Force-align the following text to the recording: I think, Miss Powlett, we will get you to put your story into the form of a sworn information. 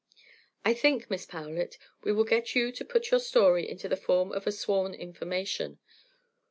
I 0.65 0.73
think, 0.73 1.11
Miss 1.11 1.27
Powlett, 1.27 1.77
we 2.03 2.11
will 2.11 2.23
get 2.23 2.55
you 2.55 2.71
to 2.71 2.83
put 2.83 3.11
your 3.11 3.19
story 3.19 3.69
into 3.69 3.87
the 3.87 3.95
form 3.95 4.31
of 4.31 4.47
a 4.47 4.51
sworn 4.51 4.95
information. 4.95 5.77